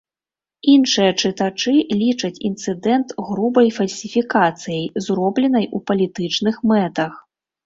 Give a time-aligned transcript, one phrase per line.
[0.75, 7.13] Іншыя чытачы лічаць інцыдэнт грубай фальсіфікацыяй, зробленай у палітычных мэтах.